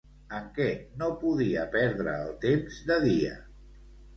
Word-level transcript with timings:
En 0.35 0.45
què 0.55 0.65
no 1.01 1.09
podia 1.25 1.65
perdre 1.77 2.15
el 2.25 2.35
temps 2.49 2.81
de 2.89 3.01
dia? 3.07 3.37